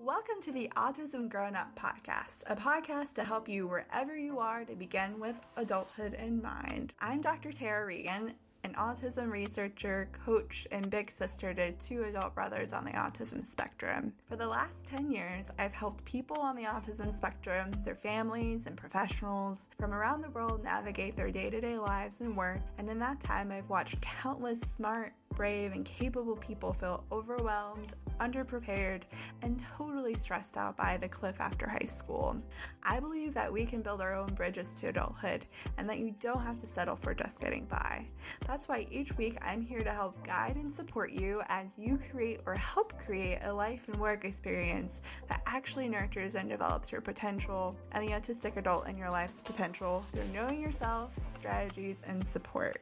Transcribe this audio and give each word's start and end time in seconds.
Welcome 0.00 0.40
to 0.42 0.52
the 0.52 0.70
Autism 0.76 1.28
Grown 1.28 1.56
Up 1.56 1.76
Podcast, 1.76 2.44
a 2.46 2.54
podcast 2.54 3.16
to 3.16 3.24
help 3.24 3.48
you 3.48 3.66
wherever 3.66 4.16
you 4.16 4.38
are 4.38 4.64
to 4.64 4.76
begin 4.76 5.18
with 5.18 5.34
adulthood 5.56 6.14
in 6.14 6.40
mind. 6.40 6.92
I'm 7.00 7.20
Dr. 7.20 7.50
Tara 7.50 7.84
Regan, 7.84 8.34
an 8.62 8.74
autism 8.74 9.28
researcher, 9.28 10.08
coach, 10.24 10.68
and 10.70 10.88
big 10.88 11.10
sister 11.10 11.52
to 11.52 11.72
two 11.72 12.04
adult 12.04 12.36
brothers 12.36 12.72
on 12.72 12.84
the 12.84 12.92
autism 12.92 13.44
spectrum. 13.44 14.12
For 14.28 14.36
the 14.36 14.46
last 14.46 14.86
10 14.86 15.10
years, 15.10 15.50
I've 15.58 15.72
helped 15.72 16.04
people 16.04 16.38
on 16.38 16.54
the 16.54 16.62
autism 16.62 17.12
spectrum, 17.12 17.72
their 17.84 17.96
families, 17.96 18.68
and 18.68 18.76
professionals 18.76 19.68
from 19.80 19.92
around 19.92 20.22
the 20.22 20.30
world 20.30 20.62
navigate 20.62 21.16
their 21.16 21.32
day 21.32 21.50
to 21.50 21.60
day 21.60 21.76
lives 21.76 22.20
and 22.20 22.36
work, 22.36 22.60
and 22.78 22.88
in 22.88 23.00
that 23.00 23.18
time, 23.18 23.50
I've 23.50 23.68
watched 23.68 24.00
countless 24.00 24.60
smart, 24.60 25.12
brave, 25.34 25.72
and 25.72 25.84
capable 25.84 26.36
people 26.36 26.72
feel 26.72 27.02
overwhelmed, 27.10 27.94
underprepared, 28.18 29.02
and 29.42 29.62
totally 29.76 30.14
stressed 30.16 30.56
out 30.56 30.76
by 30.76 30.96
the 30.96 31.08
cliff 31.08 31.40
after 31.40 31.68
high 31.68 31.86
school. 31.86 32.36
I 32.82 33.00
believe 33.00 33.34
that 33.34 33.52
we 33.52 33.64
can 33.64 33.82
build 33.82 34.00
our 34.00 34.14
own 34.14 34.34
bridges 34.34 34.74
to 34.76 34.88
adulthood 34.88 35.46
and 35.76 35.88
that 35.88 35.98
you 35.98 36.14
don't 36.20 36.42
have 36.42 36.58
to 36.58 36.66
settle 36.66 36.96
for 36.96 37.14
just 37.14 37.40
getting 37.40 37.64
by. 37.66 38.06
That's 38.46 38.68
why 38.68 38.86
each 38.90 39.16
week 39.16 39.38
I'm 39.42 39.62
here 39.62 39.82
to 39.82 39.92
help 39.92 40.22
guide 40.24 40.56
and 40.56 40.72
support 40.72 41.12
you 41.12 41.42
as 41.48 41.76
you 41.78 41.98
create 42.10 42.40
or 42.46 42.54
help 42.54 42.98
create 42.98 43.40
a 43.42 43.52
life 43.52 43.88
and 43.88 43.98
work 43.98 44.24
experience 44.24 45.02
that 45.28 45.42
actually 45.46 45.88
nurtures 45.88 46.34
and 46.34 46.48
develops 46.48 46.90
your 46.90 47.00
potential 47.00 47.76
and 47.92 48.06
the 48.06 48.12
autistic 48.12 48.56
adult 48.56 48.88
in 48.88 48.96
your 48.96 49.10
life's 49.10 49.42
potential 49.42 50.04
through 50.12 50.28
knowing 50.32 50.60
yourself, 50.60 51.12
strategies, 51.30 52.02
and 52.06 52.26
support. 52.26 52.80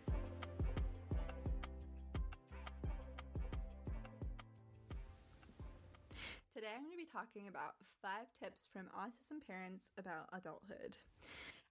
Today, 6.57 6.73
I'm 6.73 6.88
going 6.88 6.96
to 6.96 7.04
be 7.04 7.04
talking 7.04 7.52
about 7.52 7.76
five 8.01 8.32
tips 8.32 8.65
from 8.73 8.88
autism 8.96 9.45
parents 9.45 9.93
about 10.01 10.32
adulthood. 10.32 10.96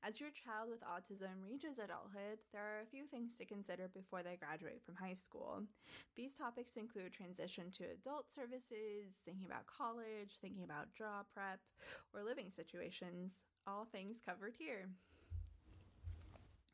As 0.06 0.22
your 0.22 0.30
child 0.30 0.70
with 0.70 0.86
autism 0.86 1.42
reaches 1.42 1.82
adulthood, 1.82 2.38
there 2.54 2.62
are 2.62 2.86
a 2.86 2.92
few 2.94 3.10
things 3.10 3.34
to 3.42 3.50
consider 3.50 3.90
before 3.90 4.22
they 4.22 4.38
graduate 4.38 4.86
from 4.86 4.94
high 4.94 5.18
school. 5.18 5.66
These 6.14 6.38
topics 6.38 6.78
include 6.78 7.18
transition 7.18 7.74
to 7.82 7.98
adult 7.98 8.30
services, 8.30 9.26
thinking 9.26 9.50
about 9.50 9.66
college, 9.66 10.38
thinking 10.38 10.62
about 10.62 10.94
job 10.94 11.26
prep, 11.34 11.66
or 12.14 12.22
living 12.22 12.54
situations, 12.54 13.42
all 13.66 13.90
things 13.90 14.22
covered 14.22 14.54
here. 14.54 14.86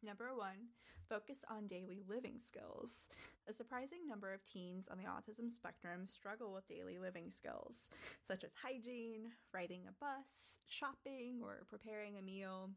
Number 0.04 0.34
one, 0.36 0.74
focus 1.08 1.46
on 1.48 1.68
daily 1.68 2.02
living 2.10 2.40
skills. 2.40 3.08
A 3.48 3.54
surprising 3.54 4.08
number 4.08 4.34
of 4.34 4.44
teens 4.46 4.88
on 4.92 4.98
the 4.98 5.04
autism 5.04 5.52
spectrum 5.52 6.08
struggle 6.08 6.54
with 6.54 6.68
daily 6.68 6.98
living 6.98 7.30
skills, 7.30 7.90
such 8.28 8.44
as 8.44 8.50
hygiene, 8.60 9.30
riding 9.54 9.82
a 9.88 9.94
bus, 10.00 10.58
shopping, 10.68 11.42
or 11.44 11.66
preparing 11.70 12.18
a 12.18 12.22
meal. 12.24 12.72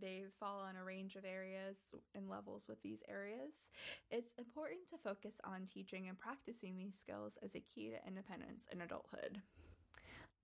They 0.00 0.22
fall 0.38 0.60
on 0.60 0.76
a 0.76 0.84
range 0.84 1.16
of 1.16 1.24
areas 1.24 1.78
and 2.14 2.30
levels 2.30 2.68
with 2.68 2.80
these 2.80 3.02
areas. 3.08 3.70
It's 4.12 4.32
important 4.38 4.88
to 4.90 4.98
focus 4.98 5.40
on 5.42 5.66
teaching 5.66 6.08
and 6.08 6.18
practicing 6.18 6.76
these 6.76 6.94
skills 6.96 7.36
as 7.42 7.56
a 7.56 7.60
key 7.60 7.90
to 7.90 8.06
independence 8.06 8.68
in 8.72 8.82
adulthood. 8.82 9.42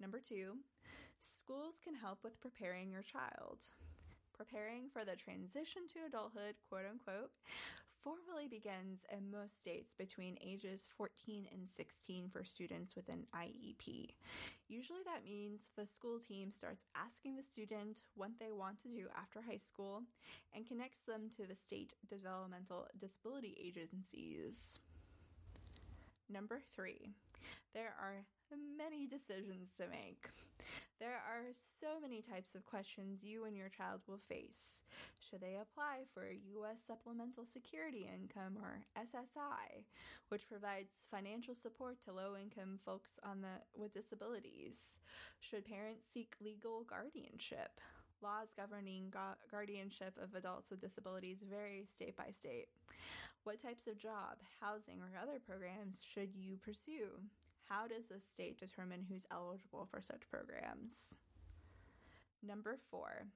Number 0.00 0.18
two, 0.18 0.56
schools 1.20 1.74
can 1.82 1.94
help 1.94 2.24
with 2.24 2.40
preparing 2.40 2.90
your 2.90 3.02
child 3.02 3.62
preparing 4.38 4.88
for 4.92 5.04
the 5.04 5.16
transition 5.16 5.82
to 5.92 6.06
adulthood, 6.06 6.54
quote 6.70 6.86
unquote, 6.88 7.34
formally 8.02 8.46
begins 8.46 9.04
in 9.10 9.30
most 9.30 9.60
states 9.60 9.92
between 9.98 10.38
ages 10.40 10.88
14 10.96 11.46
and 11.52 11.68
16 11.68 12.30
for 12.32 12.44
students 12.44 12.94
with 12.94 13.08
an 13.08 13.26
IEP. 13.34 14.14
Usually 14.68 15.02
that 15.04 15.24
means 15.24 15.70
the 15.76 15.86
school 15.86 16.20
team 16.20 16.52
starts 16.52 16.84
asking 16.94 17.34
the 17.34 17.42
student 17.42 18.04
what 18.14 18.30
they 18.38 18.52
want 18.52 18.80
to 18.82 18.88
do 18.88 19.06
after 19.20 19.42
high 19.42 19.58
school 19.58 20.02
and 20.54 20.66
connects 20.66 21.04
them 21.04 21.28
to 21.36 21.46
the 21.46 21.56
state 21.56 21.94
developmental 22.08 22.86
disability 23.00 23.56
agencies. 23.60 24.78
Number 26.30 26.60
three, 26.74 27.10
there 27.74 27.94
are 28.00 28.24
many 28.76 29.06
decisions 29.06 29.72
to 29.76 29.84
make. 29.88 30.28
There 31.00 31.22
are 31.30 31.46
so 31.54 32.00
many 32.02 32.22
types 32.22 32.56
of 32.56 32.66
questions 32.66 33.22
you 33.22 33.44
and 33.44 33.56
your 33.56 33.68
child 33.68 34.00
will 34.08 34.18
face. 34.28 34.82
Should 35.20 35.40
they 35.40 35.54
apply 35.62 36.10
for 36.12 36.26
U.S. 36.26 36.82
Supplemental 36.84 37.46
Security 37.46 38.10
Income 38.12 38.58
or 38.60 38.82
SSI, 38.98 39.84
which 40.28 40.48
provides 40.48 41.06
financial 41.08 41.54
support 41.54 42.02
to 42.04 42.12
low-income 42.12 42.80
folks 42.84 43.20
on 43.22 43.42
the 43.42 43.62
with 43.80 43.94
disabilities? 43.94 44.98
Should 45.38 45.66
parents 45.66 46.08
seek 46.12 46.34
legal 46.42 46.82
guardianship? 46.82 47.80
Laws 48.20 48.48
governing 48.56 49.10
gu- 49.12 49.38
guardianship 49.52 50.18
of 50.20 50.34
adults 50.34 50.72
with 50.72 50.80
disabilities 50.80 51.44
vary 51.48 51.86
state 51.86 52.16
by 52.16 52.30
state. 52.32 52.66
What 53.44 53.62
types 53.62 53.86
of 53.86 53.98
job, 53.98 54.42
housing, 54.60 54.98
or 54.98 55.14
other 55.14 55.38
programs 55.46 56.02
should 56.02 56.34
you 56.34 56.56
pursue? 56.56 57.22
How 57.68 57.86
does 57.86 58.08
the 58.08 58.20
state 58.20 58.58
determine 58.58 59.04
who's 59.08 59.26
eligible 59.30 59.86
for 59.90 60.00
such 60.00 60.22
programs? 60.30 61.16
Number 62.42 62.78
four, 62.90 63.26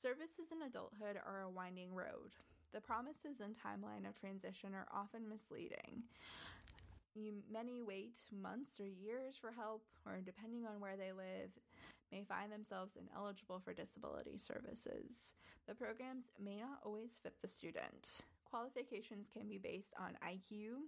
services 0.00 0.52
in 0.52 0.62
adulthood 0.62 1.18
are 1.26 1.42
a 1.42 1.50
winding 1.50 1.92
road. 1.92 2.30
The 2.72 2.80
promises 2.80 3.40
and 3.42 3.56
timeline 3.56 4.08
of 4.08 4.14
transition 4.20 4.70
are 4.72 4.86
often 4.94 5.28
misleading. 5.28 6.04
You, 7.16 7.42
many 7.50 7.82
wait 7.82 8.18
months 8.30 8.78
or 8.78 8.86
years 8.86 9.34
for 9.40 9.50
help, 9.50 9.82
or 10.04 10.20
depending 10.24 10.66
on 10.66 10.80
where 10.80 10.96
they 10.96 11.10
live, 11.10 11.50
may 12.12 12.22
find 12.22 12.52
themselves 12.52 12.94
ineligible 12.94 13.58
for 13.64 13.72
disability 13.72 14.38
services. 14.38 15.34
The 15.66 15.74
programs 15.74 16.30
may 16.38 16.60
not 16.60 16.78
always 16.84 17.18
fit 17.20 17.34
the 17.42 17.48
student. 17.48 18.20
Qualifications 18.44 19.26
can 19.32 19.48
be 19.48 19.58
based 19.58 19.94
on 19.98 20.18
IQ, 20.22 20.86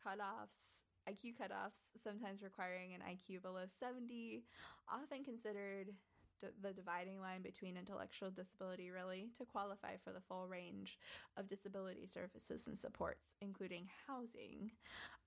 cutoffs, 0.00 0.84
IQ 1.08 1.34
cutoffs, 1.34 1.80
sometimes 1.96 2.42
requiring 2.42 2.94
an 2.94 3.02
IQ 3.02 3.40
below 3.40 3.64
70, 3.66 4.44
often 4.88 5.24
considered 5.24 5.92
d- 6.40 6.48
the 6.60 6.72
dividing 6.72 7.20
line 7.20 7.42
between 7.42 7.76
intellectual 7.76 8.30
disability, 8.30 8.90
really, 8.90 9.30
to 9.38 9.44
qualify 9.44 9.96
for 9.96 10.12
the 10.12 10.20
full 10.20 10.46
range 10.48 10.98
of 11.36 11.46
disability 11.46 12.06
services 12.06 12.66
and 12.66 12.78
supports, 12.78 13.34
including 13.40 13.88
housing. 14.06 14.70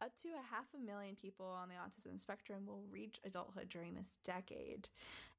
Up 0.01 0.15
to 0.21 0.29
a 0.29 0.55
half 0.55 0.65
a 0.75 0.77
million 0.79 1.15
people 1.15 1.45
on 1.45 1.69
the 1.69 1.75
autism 1.75 2.19
spectrum 2.19 2.65
will 2.65 2.83
reach 2.89 3.19
adulthood 3.25 3.69
during 3.69 3.95
this 3.95 4.17
decade. 4.23 4.87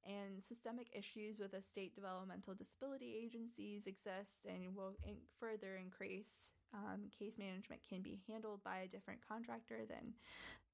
And 0.06 0.42
systemic 0.42 0.88
issues 0.92 1.38
with 1.38 1.52
the 1.52 1.62
state 1.62 1.94
developmental 1.94 2.54
disability 2.54 3.20
agencies 3.22 3.86
exist 3.86 4.46
and 4.48 4.74
will 4.74 4.96
further 5.38 5.76
increase 5.76 6.52
um, 6.72 7.10
case 7.16 7.36
management 7.38 7.82
can 7.88 8.00
be 8.00 8.20
handled 8.28 8.62
by 8.64 8.78
a 8.78 8.88
different 8.88 9.20
contractor 9.26 9.84
than 9.88 10.14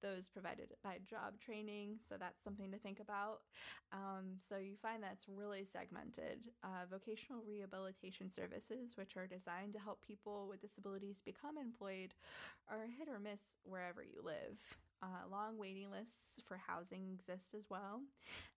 those 0.03 0.29
provided 0.29 0.69
by 0.85 0.99
job 1.09 1.41
training. 1.41 1.97
So 2.07 2.17
that's 2.19 2.43
something 2.43 2.71
to 2.71 2.79
think 2.79 3.01
about. 3.01 3.41
Um, 3.93 4.37
so 4.39 4.59
you 4.59 4.77
find 4.81 5.03
that's 5.03 5.27
really 5.29 5.65
segmented. 5.65 6.41
Uh, 6.63 6.85
vocational 6.91 7.43
rehabilitation 7.49 8.31
services, 8.31 8.97
which 8.97 9.17
are 9.17 9.27
designed 9.27 9.73
to 9.73 9.81
help 9.81 10.05
people 10.07 10.47
with 10.49 10.61
disabilities 10.61 11.23
become 11.25 11.57
employed, 11.57 12.13
are 12.69 12.87
hit 12.99 13.09
or 13.09 13.19
miss 13.19 13.41
wherever 13.65 14.03
you 14.03 14.21
live. 14.23 14.59
Uh, 15.03 15.29
long 15.31 15.59
waiting 15.59 15.91
lists 15.91 16.41
for 16.49 16.57
housing 16.57 17.13
exist 17.13 17.55
as 17.55 17.65
well. 17.69 18.01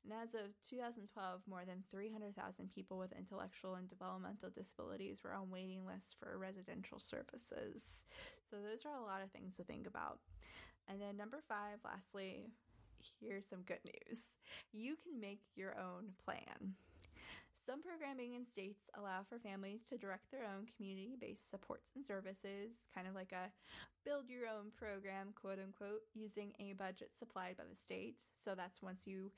And 0.04 0.14
as 0.24 0.34
of 0.34 0.56
2012, 0.70 1.42
more 1.50 1.64
than 1.68 1.84
300,000 1.92 2.32
people 2.74 2.98
with 2.98 3.12
intellectual 3.12 3.76
and 3.76 3.90
developmental 3.90 4.50
disabilities 4.50 5.20
were 5.24 5.34
on 5.34 5.50
waiting 5.52 5.86
lists 5.86 6.16
for 6.18 6.38
residential 6.38 7.00
services. 7.00 8.06
So, 8.50 8.58
those 8.58 8.86
are 8.86 8.98
a 8.98 9.06
lot 9.06 9.22
of 9.22 9.32
things 9.32 9.58
to 9.58 9.64
think 9.64 9.86
about. 9.86 10.20
And 10.88 11.02
then, 11.02 11.18
number 11.18 11.40
five, 11.48 11.78
lastly, 11.84 12.48
here's 13.20 13.46
some 13.46 13.62
good 13.64 13.84
news 13.86 14.38
you 14.74 14.96
can 15.04 15.20
make 15.20 15.42
your 15.56 15.76
own 15.78 16.12
plan. 16.24 16.76
Some 17.70 17.84
programming 17.84 18.34
in 18.34 18.48
states 18.48 18.90
allow 18.98 19.22
for 19.30 19.38
families 19.38 19.82
to 19.90 19.98
direct 20.00 20.32
their 20.32 20.42
own 20.42 20.66
community 20.76 21.16
based 21.22 21.52
supports 21.52 21.92
and 21.96 22.04
services, 22.04 22.88
kind 22.96 23.06
of 23.08 23.14
like 23.14 23.32
a 23.32 23.54
build 24.04 24.28
your 24.28 24.48
own 24.50 24.74
program, 24.76 25.38
quote 25.40 25.60
unquote, 25.62 26.02
using 26.16 26.52
a 26.60 26.74
budget 26.74 27.12
supplied 27.14 27.58
by 27.58 27.66
the 27.70 27.78
state. 27.78 28.26
So 28.36 28.56
that's 28.56 28.82
once 28.82 29.06
you 29.06 29.30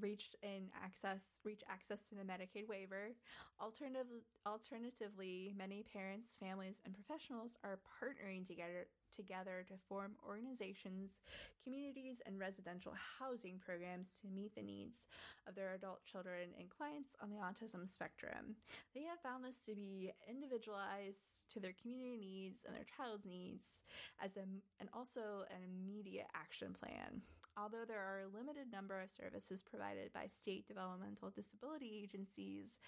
reached 0.00 0.36
in 0.42 0.68
access 0.82 1.20
reach 1.44 1.62
access 1.68 2.06
to 2.08 2.14
the 2.14 2.22
Medicaid 2.22 2.68
waiver. 2.68 3.12
Alternative, 3.60 4.06
alternatively, 4.46 5.54
many 5.56 5.84
parents, 5.92 6.36
families, 6.38 6.80
and 6.84 6.94
professionals 6.94 7.56
are 7.64 7.78
partnering 8.00 8.46
together 8.46 8.86
together 9.14 9.64
to 9.68 9.74
form 9.88 10.12
organizations, 10.26 11.22
communities, 11.62 12.20
and 12.26 12.38
residential 12.38 12.92
housing 13.18 13.60
programs 13.64 14.18
to 14.20 14.26
meet 14.26 14.54
the 14.54 14.62
needs 14.62 15.06
of 15.46 15.54
their 15.54 15.74
adult 15.74 16.04
children 16.04 16.50
and 16.58 16.68
clients 16.68 17.14
on 17.22 17.30
the 17.30 17.36
autism 17.36 17.88
spectrum. 17.88 18.56
They 18.94 19.04
have 19.04 19.20
found 19.22 19.44
this 19.44 19.64
to 19.66 19.74
be 19.74 20.12
individualized 20.28 21.46
to 21.52 21.60
their 21.60 21.74
community 21.80 22.16
needs 22.18 22.64
and 22.66 22.74
their 22.74 22.86
child's 22.96 23.24
needs 23.24 23.80
as 24.22 24.36
a, 24.36 24.42
and 24.80 24.88
also 24.92 25.46
an 25.50 25.62
immediate 25.62 26.26
action 26.34 26.74
plan. 26.74 27.22
Although 27.56 27.84
there 27.86 28.02
are 28.02 28.22
a 28.26 28.36
limited 28.36 28.72
number 28.72 29.00
of 29.00 29.10
services 29.10 29.62
provided 29.62 30.12
by 30.12 30.26
state 30.26 30.66
developmental 30.66 31.30
disability 31.30 32.02
agencies, 32.02 32.78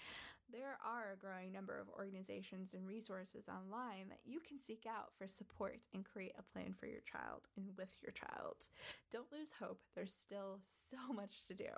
there 0.51 0.77
are 0.83 1.13
a 1.13 1.17
growing 1.17 1.51
number 1.51 1.79
of 1.79 1.87
organizations 1.89 2.73
and 2.73 2.87
resources 2.87 3.47
online 3.47 4.09
that 4.09 4.19
you 4.25 4.39
can 4.39 4.59
seek 4.59 4.85
out 4.87 5.11
for 5.17 5.27
support 5.27 5.79
and 5.93 6.03
create 6.03 6.35
a 6.37 6.43
plan 6.53 6.73
for 6.77 6.85
your 6.85 7.01
child 7.01 7.47
and 7.55 7.67
with 7.77 7.95
your 8.03 8.11
child. 8.11 8.67
Don't 9.11 9.31
lose 9.31 9.51
hope, 9.57 9.79
there's 9.95 10.13
still 10.13 10.59
so 10.61 10.97
much 11.13 11.45
to 11.47 11.53
do. 11.53 11.71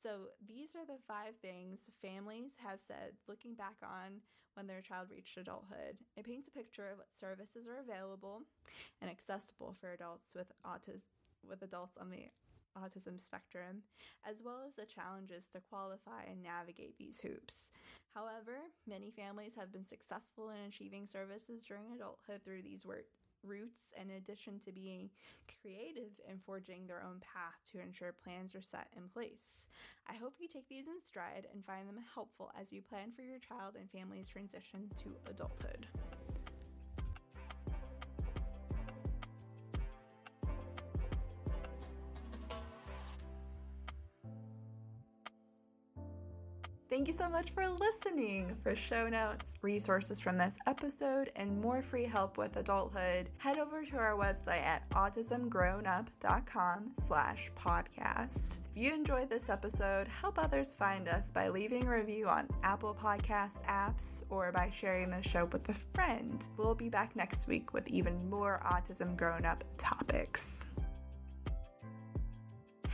So, 0.00 0.32
these 0.46 0.74
are 0.76 0.86
the 0.86 1.02
five 1.06 1.36
things 1.42 1.90
families 2.00 2.52
have 2.64 2.80
said 2.80 3.12
looking 3.28 3.54
back 3.54 3.76
on 3.82 4.22
when 4.54 4.66
their 4.66 4.80
child 4.80 5.08
reached 5.10 5.36
adulthood. 5.36 5.98
It 6.16 6.24
paints 6.24 6.48
a 6.48 6.52
picture 6.52 6.88
of 6.90 6.98
what 6.98 7.14
services 7.14 7.66
are 7.66 7.78
available 7.78 8.42
and 9.02 9.10
accessible 9.10 9.76
for 9.80 9.92
adults 9.92 10.34
with 10.34 10.50
autism 10.66 11.19
with 11.48 11.62
adults 11.62 11.96
on 11.96 12.10
the 12.10 12.26
autism 12.78 13.20
spectrum, 13.20 13.82
as 14.28 14.36
well 14.44 14.62
as 14.66 14.74
the 14.74 14.86
challenges 14.86 15.48
to 15.48 15.60
qualify 15.60 16.22
and 16.28 16.42
navigate 16.42 16.96
these 16.98 17.20
hoops. 17.20 17.70
However, 18.14 18.58
many 18.86 19.10
families 19.10 19.52
have 19.56 19.72
been 19.72 19.86
successful 19.86 20.50
in 20.50 20.68
achieving 20.68 21.06
services 21.06 21.64
during 21.66 21.92
adulthood 21.94 22.42
through 22.44 22.62
these 22.62 22.86
work 22.86 23.06
roots 23.42 23.92
in 24.00 24.10
addition 24.10 24.60
to 24.60 24.72
being 24.72 25.08
creative 25.62 26.12
and 26.28 26.40
forging 26.44 26.86
their 26.86 27.02
own 27.02 27.20
path 27.20 27.56
to 27.72 27.80
ensure 27.80 28.12
plans 28.12 28.54
are 28.54 28.62
set 28.62 28.88
in 28.96 29.08
place. 29.08 29.68
I 30.08 30.14
hope 30.14 30.34
you 30.38 30.48
take 30.48 30.68
these 30.68 30.86
in 30.86 31.00
stride 31.02 31.46
and 31.52 31.64
find 31.64 31.88
them 31.88 31.98
helpful 32.14 32.50
as 32.60 32.72
you 32.72 32.82
plan 32.82 33.12
for 33.14 33.22
your 33.22 33.38
child 33.38 33.76
and 33.78 33.90
family's 33.90 34.28
transition 34.28 34.90
to 35.02 35.30
adulthood. 35.30 35.86
Thank 46.90 47.06
you 47.06 47.14
so 47.14 47.28
much 47.28 47.52
for 47.52 47.68
listening. 47.68 48.56
For 48.64 48.74
show 48.74 49.08
notes, 49.08 49.56
resources 49.62 50.18
from 50.18 50.36
this 50.36 50.56
episode, 50.66 51.30
and 51.36 51.60
more 51.60 51.82
free 51.82 52.04
help 52.04 52.36
with 52.36 52.56
adulthood, 52.56 53.30
head 53.38 53.58
over 53.58 53.84
to 53.84 53.96
our 53.96 54.16
website 54.16 54.64
at 54.64 54.90
autismgrownup.com 54.90 56.90
slash 56.98 57.52
podcast. 57.56 58.58
If 58.74 58.82
you 58.82 58.92
enjoyed 58.92 59.30
this 59.30 59.48
episode, 59.48 60.08
help 60.08 60.36
others 60.36 60.74
find 60.74 61.06
us 61.06 61.30
by 61.30 61.48
leaving 61.48 61.86
a 61.86 61.96
review 61.96 62.26
on 62.26 62.48
Apple 62.64 62.98
Podcast 63.00 63.64
apps 63.66 64.24
or 64.28 64.50
by 64.50 64.68
sharing 64.70 65.10
the 65.10 65.22
show 65.22 65.44
with 65.44 65.68
a 65.68 65.74
friend. 65.94 66.44
We'll 66.56 66.74
be 66.74 66.88
back 66.88 67.14
next 67.14 67.46
week 67.46 67.72
with 67.72 67.86
even 67.86 68.28
more 68.28 68.60
Autism 68.66 69.16
Grown 69.16 69.46
Up 69.46 69.62
topics. 69.78 70.66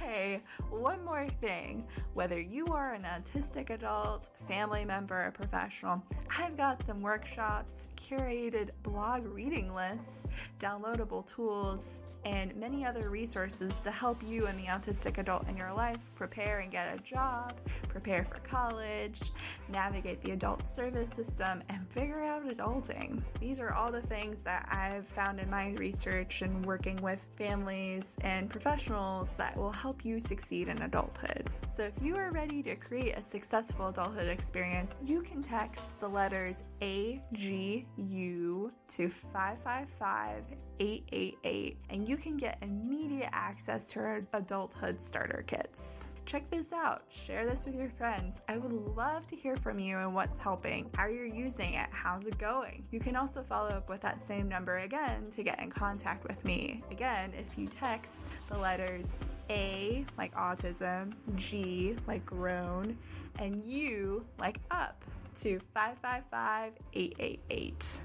Hey, 0.06 0.38
one 0.70 1.04
more 1.04 1.26
thing. 1.40 1.84
Whether 2.14 2.40
you 2.40 2.66
are 2.66 2.94
an 2.94 3.02
autistic 3.02 3.70
adult, 3.70 4.30
family 4.46 4.84
member, 4.84 5.26
or 5.26 5.32
professional, 5.32 6.00
I've 6.38 6.56
got 6.56 6.84
some 6.84 7.00
workshops, 7.00 7.88
curated 7.96 8.70
blog 8.84 9.26
reading 9.26 9.74
lists, 9.74 10.28
downloadable 10.60 11.26
tools, 11.26 11.98
and 12.24 12.54
many 12.54 12.86
other 12.86 13.10
resources 13.10 13.82
to 13.82 13.90
help 13.90 14.22
you 14.22 14.46
and 14.46 14.56
the 14.56 14.66
autistic 14.66 15.18
adult 15.18 15.48
in 15.48 15.56
your 15.56 15.72
life 15.72 15.98
prepare 16.14 16.60
and 16.60 16.70
get 16.70 16.96
a 16.96 17.02
job, 17.02 17.54
prepare 17.96 18.24
for 18.24 18.38
college, 18.40 19.32
navigate 19.70 20.22
the 20.22 20.32
adult 20.32 20.68
service 20.68 21.08
system, 21.08 21.62
and 21.70 21.88
figure 21.88 22.22
out 22.22 22.46
adulting. 22.46 23.22
These 23.40 23.58
are 23.58 23.72
all 23.72 23.90
the 23.90 24.02
things 24.02 24.42
that 24.42 24.68
I've 24.70 25.06
found 25.06 25.40
in 25.40 25.48
my 25.48 25.70
research 25.78 26.42
and 26.42 26.66
working 26.66 26.96
with 26.96 27.26
families 27.38 28.14
and 28.20 28.50
professionals 28.50 29.34
that 29.38 29.56
will 29.56 29.72
help 29.72 30.04
you 30.04 30.20
succeed 30.20 30.68
in 30.68 30.82
adulthood. 30.82 31.48
So 31.70 31.84
if 31.84 31.94
you 32.02 32.16
are 32.16 32.30
ready 32.32 32.62
to 32.64 32.76
create 32.76 33.16
a 33.16 33.22
successful 33.22 33.88
adulthood 33.88 34.28
experience, 34.28 34.98
you 35.06 35.22
can 35.22 35.40
text 35.40 35.98
the 35.98 36.08
letters 36.08 36.64
AGU 36.82 38.70
to 38.88 39.08
555 39.08 40.42
888 40.78 41.76
and 41.90 42.08
you 42.08 42.16
can 42.16 42.36
get 42.36 42.58
immediate 42.62 43.30
access 43.32 43.88
to 43.88 44.00
our 44.00 44.22
adulthood 44.32 45.00
starter 45.00 45.44
kits. 45.46 46.08
Check 46.26 46.50
this 46.50 46.72
out. 46.72 47.04
Share 47.08 47.46
this 47.46 47.64
with 47.64 47.76
your 47.76 47.88
friends. 47.88 48.40
I 48.48 48.58
would 48.58 48.72
love 48.96 49.28
to 49.28 49.36
hear 49.36 49.56
from 49.56 49.78
you 49.78 49.98
and 49.98 50.12
what's 50.12 50.38
helping, 50.38 50.90
how 50.94 51.06
you're 51.06 51.24
using 51.24 51.74
it, 51.74 51.88
how's 51.92 52.26
it 52.26 52.36
going. 52.36 52.84
You 52.90 52.98
can 52.98 53.14
also 53.14 53.44
follow 53.48 53.68
up 53.68 53.88
with 53.88 54.00
that 54.00 54.20
same 54.20 54.48
number 54.48 54.78
again 54.78 55.30
to 55.36 55.44
get 55.44 55.60
in 55.60 55.70
contact 55.70 56.26
with 56.26 56.44
me. 56.44 56.82
Again, 56.90 57.32
if 57.38 57.56
you 57.56 57.68
text 57.68 58.34
the 58.50 58.58
letters 58.58 59.10
A 59.50 60.04
like 60.18 60.34
autism, 60.34 61.12
G 61.36 61.94
like 62.08 62.26
grown, 62.26 62.98
and 63.38 63.62
U 63.64 64.24
like 64.38 64.58
up 64.70 65.04
to 65.42 65.60
555 65.74 66.72
888. 66.92 68.00